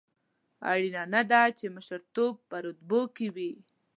اړینه 0.71 1.01
نه 1.13 1.21
ده 1.31 1.41
چې 1.57 1.65
مشرتوب 1.75 2.33
په 2.49 2.57
رتبو 2.65 3.01
کې 3.15 3.27
وي. 3.35 3.51